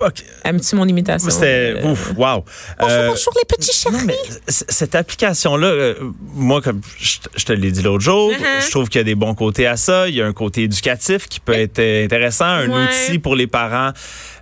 [0.00, 0.22] OK.
[0.44, 2.44] Aimes-tu mon imitation C'était Euh, ouf, wow.
[2.78, 3.96] Bonjour, Euh, bonjour les petits chéris.
[4.06, 5.94] Mais cette application-là, euh,
[6.34, 8.64] moi, comme je te- je te l'ai dit l'autre jour, Uh-huh.
[8.64, 10.08] je trouve qu'il y a des bons côtés à ça.
[10.08, 12.84] Il y a un côté éducatif qui peut être euh, intéressant, un Ouais.
[13.08, 13.90] outil pour les parents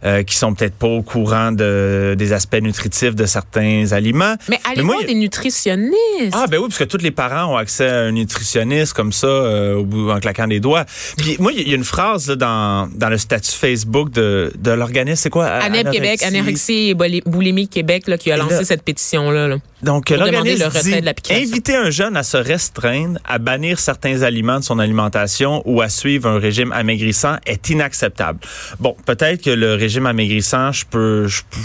[0.04, 4.34] euh, qui sont peut-être pas au courant de, des aspects nutritifs de certains aliments.
[4.50, 5.96] Mais allez moi, voir des nutritionnistes.
[6.32, 9.26] Ah ben oui, parce que tous les parents ont accès à un nutritionniste comme ça
[9.26, 10.84] euh, au bout en claquant des doigts.
[11.16, 14.70] Puis moi, il y a une phrase là, dans, dans le statut Facebook de, de
[14.70, 15.45] l'organisme, c'est quoi?
[15.46, 16.94] ANEB Québec, Anorexie et
[17.26, 19.48] Boulimie Québec, là, qui a lancé là- cette pétition-là.
[19.48, 19.56] là.
[19.82, 21.48] Donc, Pour demander l'organisme le retrait dit, de l'application.
[21.50, 25.88] inviter un jeune à se restreindre, à bannir certains aliments de son alimentation ou à
[25.88, 28.38] suivre un régime amaigrissant est inacceptable.
[28.80, 31.60] Bon, peut-être que le régime amaigrissant, je peux, je, peux-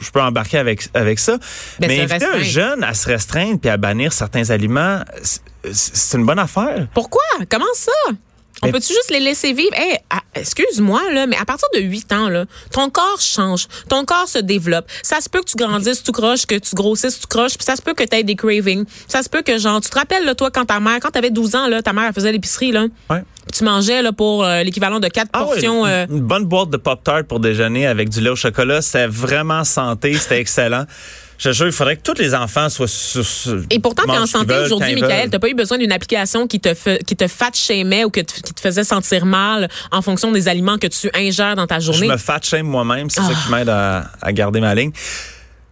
[0.00, 1.36] je peux embarquer avec, avec ça.
[1.78, 5.00] Ben, mais inviter un jeune à se restreindre puis à bannir certains aliments,
[5.72, 6.86] c'est une bonne affaire.
[6.94, 7.20] Pourquoi?
[7.50, 7.90] Comment ça?
[8.62, 9.70] On peut-tu juste les laisser vivre?
[9.74, 9.96] Hey,
[10.34, 13.66] excuse-moi, là, mais à partir de 8 ans, là, ton corps change.
[13.88, 14.86] Ton corps se développe.
[15.02, 17.76] Ça se peut que tu grandisses tout croche, que tu grossisses tout croche, puis ça
[17.76, 18.84] se peut que tu aies des cravings.
[19.08, 21.30] Ça se peut que, genre, tu te rappelles, là, toi, quand ta mère, quand t'avais
[21.30, 22.86] 12 ans, là, ta mère, elle faisait l'épicerie, là.
[23.08, 23.22] Ouais.
[23.52, 25.86] Tu mangeais, là, pour euh, l'équivalent de 4 Ah portions.
[25.86, 29.06] euh, une, une bonne boîte de Pop-Tart pour déjeuner avec du lait au chocolat, c'était
[29.06, 30.84] vraiment santé, c'était excellent.
[31.42, 33.24] Je jure, il faudrait que tous les enfants soient sur.
[33.24, 35.30] sur- Et pourtant, tu es en santé aujourd'hui, Michael.
[35.30, 38.20] Tu pas eu besoin d'une application qui te, fait, qui te fat shamait ou que
[38.20, 41.92] qui te faisait sentir mal en fonction des aliments que tu ingères dans ta Je
[41.92, 42.08] journée?
[42.08, 43.34] me fat shame moi-même, c'est ça Ah.
[43.46, 44.92] qui m'aide à, à garder ma ligne.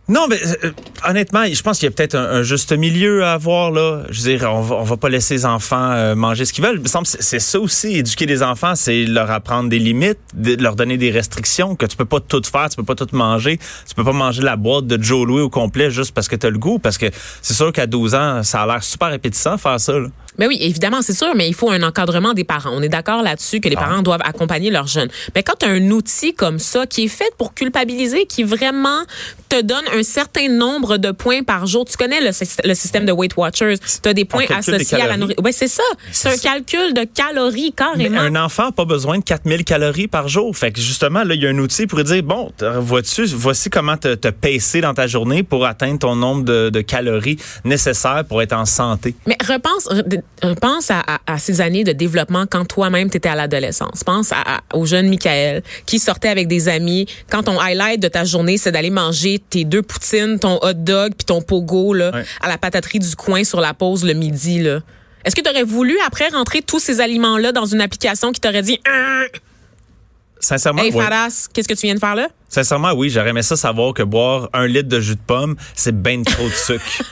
[0.08, 0.72] Non, mais euh,
[1.06, 4.04] honnêtement, je pense qu'il y a peut-être un, juste milieu à avoir là.
[4.08, 6.76] Je veux dire, on va, va pas laisser les enfants euh, manger ce qu'ils veulent.
[6.76, 10.76] Il me semble c'est ça aussi, éduquer les enfants, c'est leur apprendre des limites, leur
[10.76, 13.94] donner des restrictions, que tu peux pas tout faire, tu peux pas tout manger, tu
[13.94, 16.58] peux pas manger la boîte de Joe Louis au complet juste parce que tu le
[16.58, 17.06] goût, parce que
[17.42, 19.92] c'est sûr qu'à 12 ans, ça a l'air super répétissant faire ça.
[19.92, 20.08] Là.
[20.38, 22.70] Ben oui, évidemment, c'est sûr, mais il faut un encadrement des parents.
[22.72, 23.80] On est d'accord là-dessus que les Ah.
[23.80, 25.08] parents doivent accompagner leurs jeunes.
[25.34, 29.00] Mais quand tu as un outil comme ça qui est fait pour culpabiliser, qui vraiment
[29.48, 33.04] te donne un certain nombre de points par jour, tu connais le, syst- le système
[33.06, 35.20] de Weight Watchers, tu as des points des associés à la calories.
[35.20, 35.44] nourriture.
[35.44, 35.82] Ouais, c'est ça.
[36.12, 36.50] C'est un ça.
[36.50, 38.20] calcul de calories Mais carrément.
[38.20, 40.56] un enfant n'a pas besoin de 4000 calories par jour.
[40.56, 43.96] Fait que justement, là, il y a un outil pour dire, bon, vois-tu, voici comment
[43.96, 48.42] te, te pacer dans ta journée pour atteindre ton nombre de, de calories nécessaires pour
[48.42, 49.14] être en santé.
[49.26, 49.88] Mais repense,
[50.42, 54.04] re- repense à, à- à ces années de développement quand toi-même tu étais à l'adolescence.
[54.04, 57.06] Pense à, au jeune Michael qui sortait avec des amis.
[57.30, 61.12] Quand ton highlight de ta journée, c'est d'aller manger tes deux poutines, ton hot dog
[61.16, 62.24] puis ton pogo là, Ouais.
[62.40, 64.60] à la pataterie du coin sur la pause le midi.
[64.60, 64.80] là.
[65.24, 68.62] Est-ce que tu aurais voulu après rentrer tous ces aliments-là dans une application qui t'aurait
[68.62, 69.24] dit Hein,
[70.40, 70.92] Sincèrement, Hey.
[70.92, 72.28] Faras, qu'est-ce que tu viens de faire là?
[72.48, 76.00] Sincèrement, oui, j'aurais aimé ça savoir que boire un litre de jus de pomme, c'est
[76.00, 76.82] ben trop de sucre.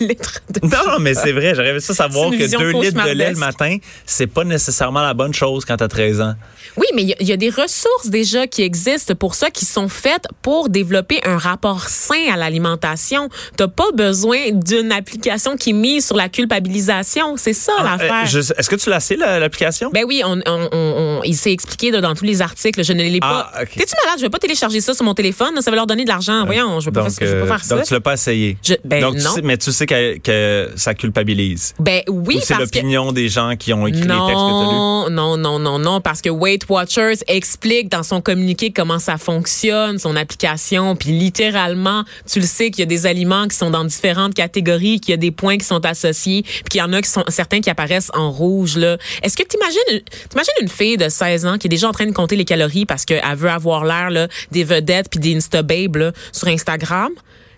[0.00, 3.30] Litre de- non, mais c'est vrai, j'aurais aimé ça savoir que deux litres de lait
[3.30, 6.34] le matin, c'est pas nécessairement la bonne chose quand t'as 13 ans.
[6.76, 9.50] Oui, mais il y a- il y, a des ressources déjà qui existent pour ça,
[9.50, 13.28] qui sont faites pour développer un rapport sain à l'alimentation.
[13.56, 17.36] T'as pas besoin d'une application qui mise sur la culpabilisation.
[17.36, 18.24] C'est ça Euh, l'affaire.
[18.24, 19.90] Est-ce que tu l'as la- l'application?
[19.92, 22.82] Ben oui, on, on- on- il s'est expliqué dans tous les articles.
[22.82, 23.52] Je ne l'ai pas.
[23.54, 23.64] Ah.
[23.66, 24.18] T'es-tu malade?
[24.18, 25.50] Je vais pas télécharger ça sur mon téléphone.
[25.60, 26.44] Ça va leur donner de l'argent.
[26.44, 27.76] Voyons, je vais pas, donc, faire, je vais pas euh, faire ça.
[27.76, 28.56] donc tu l'as pas essayé.
[28.62, 29.34] Je- ben donc, tu non.
[29.34, 31.74] sais- mais tu sais que, que ça culpabilise.
[31.78, 34.34] Ben oui, Ou c'est que l'opinion des gens qui ont écrit les textes que tu
[34.34, 34.76] as lus?
[34.76, 39.16] Non, non, non, non, non, parce que Weight Watchers explique dans son communiqué comment ça
[39.18, 43.70] fonctionne, son application, puis littéralement, tu le sais qu'il y a des aliments qui sont
[43.70, 46.92] dans différentes catégories, qu'il y a des points qui sont associés, puis qu'il y en
[46.92, 48.96] a qui sont certains qui apparaissent en rouge là.
[49.22, 52.12] Est-ce que t'imagines t'imagines une fille de 16 ans qui est déjà en train de
[52.12, 55.96] compter les calories parce qu'elle veut avoir l'air là des vedettes puis des Insta babes
[55.96, 57.10] là, sur Instagram?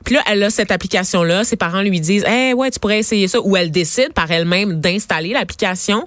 [0.05, 1.45] Puis là, elle a cette application-là.
[1.45, 3.41] Ses parents lui disent, eh ouais, tu pourrais essayer ça.
[3.41, 6.07] Ou elle décide par elle-même d'installer l'application.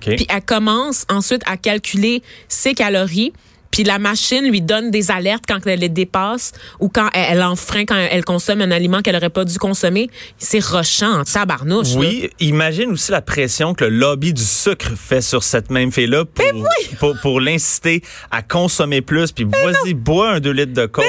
[0.00, 3.32] Puis elle commence ensuite à calculer ses calories.
[3.76, 7.42] Puis la machine lui donne des alertes quand elle les dépasse ou quand elle, elle
[7.42, 10.08] enfreint, quand elle consomme un aliment qu'elle aurait pas dû consommer.
[10.38, 11.92] C'est rochant tabarnouche.
[11.92, 11.98] là.
[11.98, 16.24] Oui, imagine aussi la pression que le lobby du sucre fait sur cette même fille-là
[16.24, 16.46] pour,
[16.98, 19.30] pour, pour l'inciter à consommer plus.
[19.30, 21.04] Puis vas-y, bois un 2 litres de coke.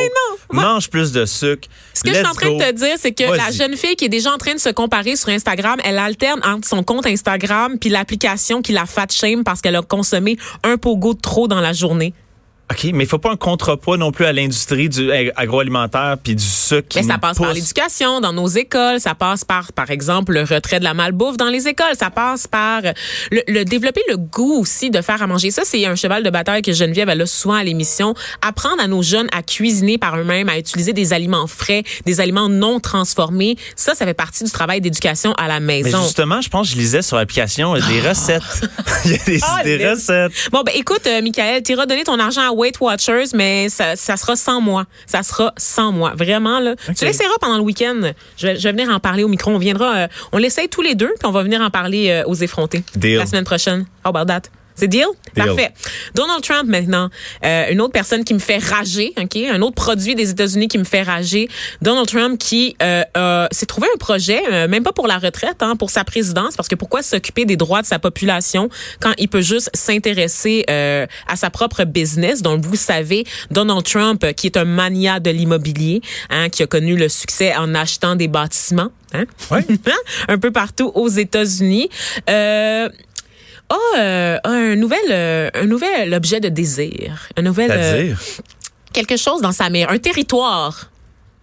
[0.52, 1.70] mange plus de sucre.
[1.94, 4.04] Ce que je suis en train de te dire, c'est que la jeune fille qui
[4.04, 7.80] est déjà en train de se comparer sur Instagram, elle alterne entre son compte Instagram
[7.80, 11.62] puis l'application qui la fat shame parce qu'elle a consommé un pogo de trop dans
[11.62, 12.14] la journée.
[12.70, 16.36] OK, mais il faut pas un contrepoids non plus à l'industrie du ag- agroalimentaire puis
[16.36, 16.88] du sucre.
[16.90, 20.42] qui Mais ça passe par l'éducation dans nos écoles, ça passe par, par exemple, le
[20.42, 22.82] retrait de la malbouffe dans les écoles, ça passe par
[23.32, 25.50] le, le développer le goût aussi de faire à manger.
[25.50, 28.14] Ça, c'est un cheval de bataille que Geneviève elle a souvent à l'émission.
[28.42, 32.50] Apprendre à nos jeunes à cuisiner par eux-mêmes, à utiliser des aliments frais, des aliments
[32.50, 33.56] non transformés.
[33.78, 36.04] Ça, ça fait partie du travail d'éducation à la Mais maison.
[36.04, 38.44] justement, je pense que je lisais sur l'application des recettes.
[39.06, 39.92] Il y a des, Ah, des Lynn.
[39.92, 40.34] recettes.
[40.52, 44.18] Bon, ben écoute, euh, Michael, tu donner ton argent à Weight Watchers, mais ça, ça
[44.18, 44.86] sera sans moi.
[45.06, 46.14] Ça sera sans moi.
[46.16, 46.76] Vraiment, là.
[46.98, 48.12] Tu l'essaieras pendant le week-end.
[48.38, 49.52] Je vais, je vais venir en parler au micro.
[49.52, 52.24] On viendra, euh, on l'essaye tous les deux, puis on va venir en parler euh,
[52.26, 52.84] aux effrontés.
[52.96, 53.18] Deal.
[53.18, 53.86] La semaine prochaine.
[54.04, 54.44] How about that?
[54.78, 55.06] C'est deal?
[55.36, 55.46] Deal.
[55.46, 55.72] Parfait.
[56.14, 57.10] Donald Trump maintenant,
[57.44, 60.78] euh, une autre personne qui me fait rager, ok, un autre produit des États-Unis qui
[60.78, 61.50] me fait rager.
[61.82, 65.58] Donald Trump qui euh, euh, s'est trouvé un projet, euh, même pas pour la retraite,
[65.62, 69.28] hein, pour sa présidence, parce que pourquoi s'occuper des droits de sa population quand il
[69.28, 72.42] peut juste s'intéresser euh, à sa propre business?
[72.42, 76.68] Donc vous savez, Donald Trump, euh, qui est un mania de l'immobilier, hein, qui a
[76.68, 78.90] connu le succès en achetant des bâtiments.
[79.14, 79.26] Hein?
[79.52, 79.66] Ouais.
[80.28, 81.90] un peu partout aux États-Unis.
[82.30, 82.90] Euh,
[83.70, 88.14] a euh, a un nouvel euh, un nouvel objet de désir, un nouvel euh,
[88.94, 90.90] quelque chose dans sa mère, un territoire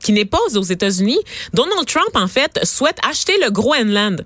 [0.00, 1.18] qui n'est pas aux États-Unis.
[1.52, 4.24] Donald Trump en fait souhaite acheter le Groenland.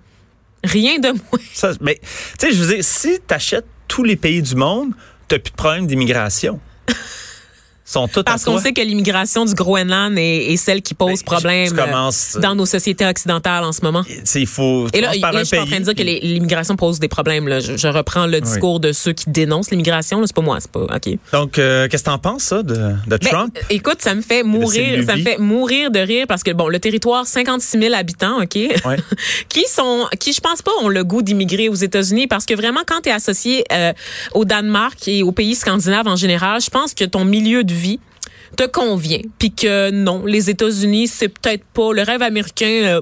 [0.64, 1.40] Rien de moins.
[1.54, 2.00] Ça, mais,
[2.38, 4.90] tu sais, je veux dire, si tu achètes tous les pays du monde,
[5.28, 6.60] tu plus de problème d'immigration.
[7.88, 11.68] Sont Parce qu'on sait que l'immigration du Groenland est, est celle qui pose Ben, problème
[11.68, 14.02] tu commences- euh, dans nos sociétés occidentales en ce moment.
[14.34, 14.88] Il faut.
[14.92, 17.48] Et là, là, un je suis en train de dire que l'immigration pose des problèmes.
[17.48, 17.60] Là.
[17.60, 20.20] Je, je reprends le discours de ceux qui dénoncent l'immigration.
[20.20, 20.26] là.
[20.26, 21.18] C'est pas moi, c'est pas OK.
[21.32, 23.56] Donc, euh, qu'est-ce que t'en penses, ça, de, de Ben, Trump?
[23.56, 26.68] euh, écoute, ça me fait mourir, ça me fait mourir de rire parce que bon,
[26.68, 28.96] le territoire 56 000 habitants, ok, Ouais.
[29.48, 32.80] qui sont, qui je pense pas ont le goût d'immigrer aux États-Unis parce que vraiment
[32.86, 33.92] quand tu es associé euh,
[34.34, 38.00] au Danemark et aux pays scandinaves en général, je pense que ton milieu de vie
[38.56, 43.00] te convient, puis que non, les États-Unis c'est peut-être pas le rêve américain euh,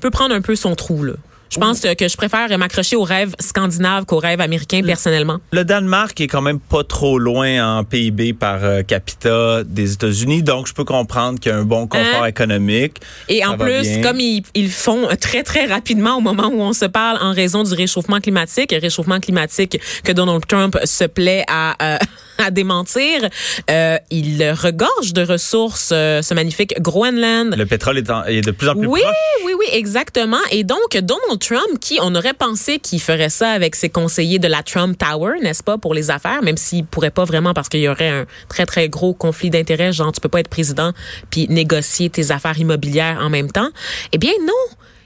[0.00, 1.14] peut prendre un peu son trou là.
[1.50, 5.38] Je pense que je préfère m'accrocher au rêve scandinave qu'au rêve américain personnellement.
[5.52, 10.42] Le Danemark est quand même pas trop loin en PIB par euh, capita des États-Unis,
[10.42, 12.26] donc je peux comprendre qu'il y a un bon confort Hein?
[12.26, 13.00] économique.
[13.28, 16.84] Et Ça en plus, comme ils, font très, très rapidement au moment où on se
[16.84, 21.98] parle en raison du réchauffement climatique, réchauffement climatique que Donald Trump se plaît à, euh,
[22.44, 23.28] à démentir,
[23.70, 27.54] euh, il regorge de ressources, euh, ce magnifique Groenland.
[27.56, 29.14] Le pétrole est, en- est de plus en plus Oui, proche.
[29.44, 30.38] oui, oui, exactement.
[30.50, 34.48] Et donc, Donald Trump, qui, on aurait pensé qu'il ferait ça avec ses conseillers de
[34.48, 37.80] la Trump Tower, n'est-ce pas, pour les affaires, même s'il pourrait pas vraiment parce qu'il
[37.80, 40.92] y aurait un très, très gros conflit d'intérêts, genre, tu peux pas être président
[41.30, 43.68] puis négocier tes affaires immobilières en même temps.
[44.12, 44.52] Eh bien, non.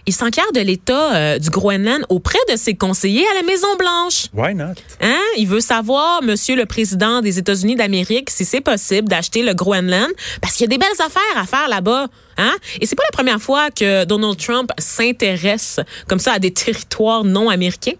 [0.04, 4.26] Il s'enquiert de l'État euh, du Groenland auprès de ses conseillers à la Maison-Blanche.
[4.34, 4.74] Why not?
[5.00, 5.20] Hein?
[5.36, 10.10] Il veut savoir, Monsieur le Président des États-Unis d'Amérique, si c'est possible d'acheter le Groenland,
[10.40, 12.08] parce qu'il y a des belles affaires à faire là-bas.
[12.38, 12.52] Hein?
[12.80, 17.24] Et c'est pas la première fois que Donald Trump s'intéresse comme ça à des territoires
[17.24, 17.92] non américains.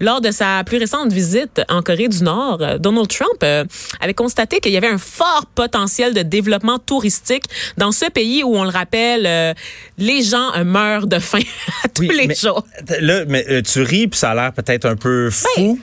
[0.00, 3.64] Lors de sa plus récente visite en Corée du Nord, Donald Trump euh,
[4.00, 7.44] avait constaté qu'il y avait un fort potentiel de développement touristique
[7.76, 9.54] dans ce pays où, on le rappelle, euh,
[9.98, 11.40] les gens euh, meurent de faim
[11.84, 12.64] à tous Oui, les mais- jours.
[13.00, 15.78] Là, mais tu ris, puis ça a l'air peut-être un peu fou.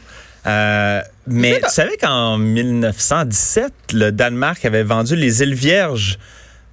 [0.45, 6.17] Euh, mais tu savais qu'en 1917, le Danemark avait vendu les îles Vierges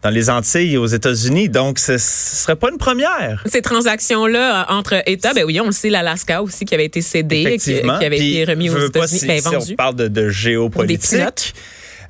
[0.05, 1.49] dans les Antilles aux États-Unis.
[1.49, 3.43] Donc, ce, ce serait pas une première.
[3.47, 7.01] Ces transactions-là euh, entre États, ben oui, on le sait, l'Alaska aussi qui avait été
[7.01, 9.73] cédé, qui, qui avait Puis, été remis aux États-Unis, si, ben, si vendu.
[9.73, 11.55] on parle de, de géopolitique,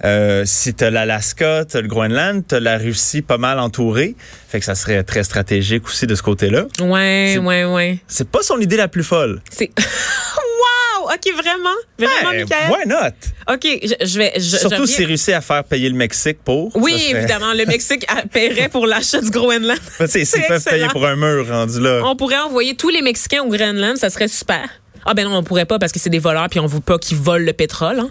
[0.05, 4.17] euh, si tu as l'Alaska, tu le Groenland, tu as la Russie pas mal entourée.
[4.49, 6.67] Fait que ça serait très stratégique aussi de ce côté-là.
[6.81, 7.99] Ouais, ouais, ouais.
[8.09, 9.41] C'est pas son idée la plus folle.
[9.51, 12.71] C'est wow, ok, vraiment, vraiment, Ben, Michael?
[12.71, 13.53] why not?
[13.55, 16.75] Ok, je, je vais, je, Surtout s'il réussit à faire payer le Mexique pour.
[16.77, 19.79] Oui, serait- évidemment, le Mexique paierait pour l'achat du Groenland.
[20.01, 22.03] Sais, S'ils C'est peuvent payer pour un mur rendu là.
[22.05, 24.69] On pourrait envoyer tous les Mexicains au Groenland, ça serait super.
[25.07, 26.99] Ah ben non, on pourrait pas parce que c'est des voleurs puis on veut pas
[26.99, 27.99] qu'ils volent le pétrole.
[28.01, 28.11] Hein.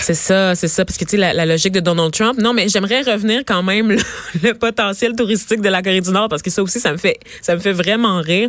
[0.00, 2.40] C'est ça, c'est ça, parce que tu sais la, la logique de Donald Trump.
[2.40, 3.98] Non, mais j'aimerais revenir quand même le,
[4.42, 7.18] le potentiel touristique de la Corée du Nord parce que ça aussi ça me fait
[7.42, 8.48] ça me fait vraiment rire.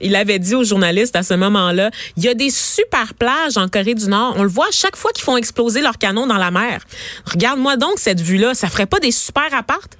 [0.00, 3.68] Il avait dit aux journalistes à ce moment-là, il y a des super plages en
[3.68, 4.34] Corée du Nord.
[4.36, 6.82] On le voit à chaque fois qu'ils font exploser leurs canons dans la mer.
[7.24, 9.96] Regarde-moi donc cette vue-là, ça ferait pas des super appartes?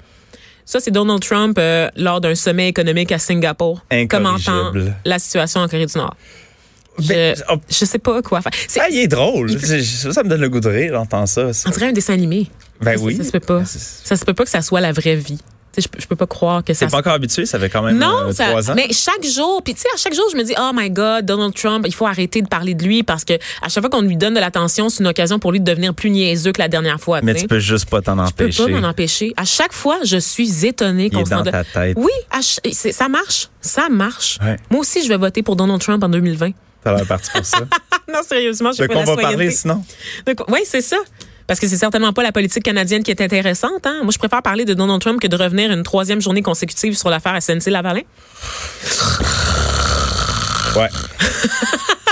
[0.64, 4.72] Ça, c'est Donald Trump euh, lors d'un sommet économique à Singapour, commentant
[5.06, 6.14] la situation en Corée du Nord?
[6.98, 7.56] Je, Ben, oh.
[7.68, 8.52] je sais pas quoi faire.
[8.66, 9.50] C'est- Ah, il est drôle.
[9.50, 11.52] Il Ça, me donne le goût de rire, j'entends ça.
[11.52, 11.68] ça.
[11.68, 12.48] On dirait un dessin animé.
[12.80, 13.16] Ben ça, oui.
[13.16, 13.58] Ça, se peut pas.
[13.60, 15.38] Ben, Ça se peut pas que ça soit la vraie vie.
[15.76, 17.98] Je, je peux pas croire que ça T'es pas encore habitué, ça fait quand même
[17.98, 18.74] non, euh, ça- trois ans.
[18.74, 21.24] mais chaque jour, puis tu sais, à chaque jour, je me dis, oh my God,
[21.24, 24.00] Donald Trump, il faut arrêter de parler de lui parce que à chaque fois qu'on
[24.00, 26.66] lui donne de l'attention, c'est une occasion pour lui de devenir plus niaiseux que la
[26.66, 27.20] dernière fois.
[27.22, 28.64] Mais tu peux juste pas t'en Je peux empêcher.
[28.64, 29.32] pas m'en empêcher.
[29.36, 31.96] À chaque fois, je suis étonnée qu'on dans ta tête.
[31.96, 33.48] Oui, à ça marche.
[33.60, 34.38] Ça marche.
[34.42, 34.56] Ouais.
[34.70, 36.50] Moi aussi, je vais voter pour Donald Trump en 2020.
[36.88, 37.58] T'as l'air parti pour ça.
[38.12, 39.84] non, sérieusement, je quoi pas on va parler sinon?
[40.48, 40.96] Oui, c'est ça.
[41.46, 43.86] Parce que c'est certainement pas la politique canadienne qui est intéressante.
[43.86, 44.00] Hein?
[44.02, 47.10] Moi, je préfère parler de Donald Trump que de revenir une troisième journée consécutive sur
[47.10, 48.02] l'affaire SNC-Lavalin.
[50.76, 50.88] Ouais.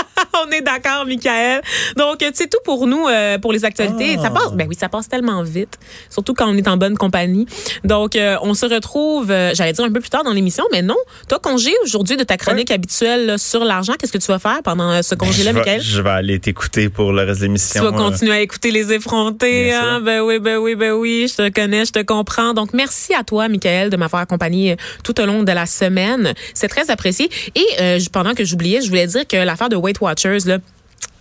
[0.47, 1.61] On est d'accord, Michael.
[1.97, 4.15] Donc, euh, c'est tout pour nous, euh, pour les actualités.
[4.19, 4.23] Ah.
[4.23, 5.77] Ça passe, ben oui, ça passe tellement vite,
[6.09, 7.45] surtout quand on est en bonne compagnie.
[7.83, 10.81] Donc, euh, on se retrouve, euh, j'allais dire un peu plus tard dans l'émission, mais
[10.81, 10.95] non.
[11.27, 13.93] Toi, congé aujourd'hui de ta chronique habituelle là, sur l'argent.
[13.99, 15.81] Qu'est-ce que tu vas faire pendant ce congé-là, je, vais, Michael?
[15.81, 17.83] je vais aller t'écouter pour le reste de Tu l'émission.
[17.83, 19.99] vas euh, continuer à écouter les effrontés, hein?
[20.01, 21.27] Ben oui, ben oui, ben oui.
[21.29, 22.53] Je te connais, je te comprends.
[22.53, 26.33] Donc, merci à toi, Michael, de m'avoir accompagné tout au long de la semaine.
[26.53, 27.29] C'est très apprécié.
[27.55, 30.59] Et pendant que j'oubliais, je voulais dire que l'affaire de Weight Watchers, là,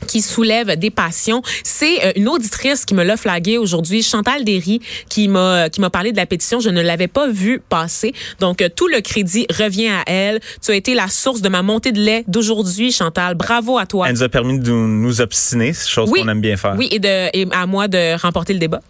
[0.06, 1.42] qui soulève des passions.
[1.64, 5.90] C'est euh, une auditrice qui me l'a flagué aujourd'hui, Chantal Derry, qui m'a qui m'a
[5.90, 6.60] parlé de la pétition.
[6.60, 8.12] Je ne l'avais pas vue passer.
[8.38, 10.40] Donc euh, tout le crédit revient à elle.
[10.62, 13.34] Tu as été la source de ma montée de lait d'aujourd'hui, Chantal.
[13.34, 14.06] Bravo à toi.
[14.08, 16.20] Elle nous a permis de nous obstiner, chose Oui.
[16.22, 16.74] qu'on aime bien faire.
[16.76, 18.82] Oui, et de et à moi de remporter le débat.